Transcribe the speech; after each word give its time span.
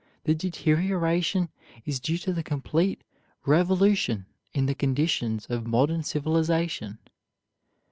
The 0.23 0.33
deterioration 0.33 1.49
is 1.85 1.99
due 1.99 2.17
to 2.17 2.33
the 2.33 2.41
complete 2.41 3.03
revolution 3.45 4.25
in 4.51 4.65
the 4.65 4.73
conditions 4.73 5.45
of 5.45 5.67
modern 5.67 6.01
civilization. 6.01 6.97